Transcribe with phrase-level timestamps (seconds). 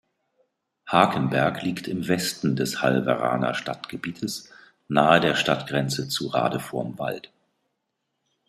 [0.87, 4.49] Hakenberg liegt im Westen des Halveraner Stadtgebietes
[4.87, 7.31] nahe der Stadtgrenze zu Radevormwald.